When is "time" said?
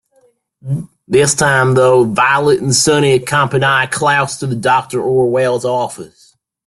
1.35-1.75